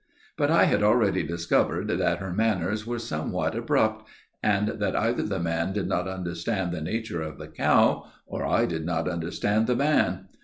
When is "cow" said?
7.47-8.07